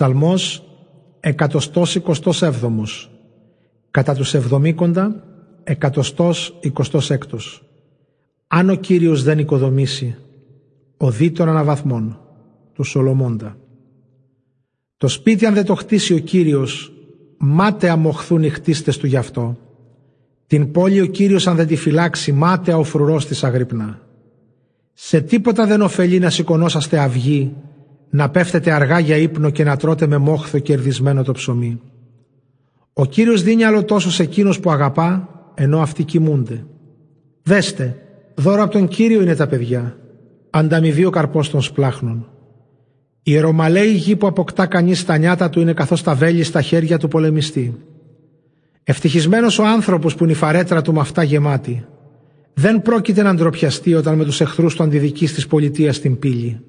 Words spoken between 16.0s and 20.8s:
ο Κύριος μάταια μοχθούν οι χτίστες του γι' αυτό. Την